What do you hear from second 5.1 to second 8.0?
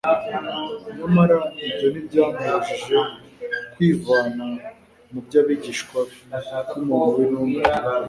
mu by'abigishwa be, nk'umuntu w'intungane,